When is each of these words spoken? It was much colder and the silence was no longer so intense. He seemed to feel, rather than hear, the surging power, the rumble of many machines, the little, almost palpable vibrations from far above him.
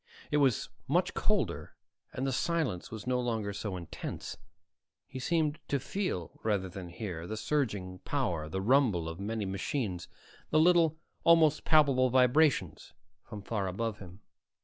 It 0.31 0.37
was 0.37 0.67
much 0.87 1.13
colder 1.13 1.75
and 2.11 2.25
the 2.25 2.31
silence 2.31 2.89
was 2.89 3.05
no 3.05 3.19
longer 3.19 3.53
so 3.53 3.75
intense. 3.77 4.35
He 5.05 5.19
seemed 5.19 5.59
to 5.67 5.79
feel, 5.79 6.39
rather 6.41 6.67
than 6.67 6.89
hear, 6.89 7.27
the 7.27 7.37
surging 7.37 7.99
power, 7.99 8.49
the 8.49 8.61
rumble 8.61 9.07
of 9.07 9.19
many 9.19 9.45
machines, 9.45 10.07
the 10.49 10.59
little, 10.59 10.97
almost 11.23 11.65
palpable 11.65 12.09
vibrations 12.09 12.93
from 13.21 13.43
far 13.43 13.67
above 13.67 13.99
him. 13.99 14.21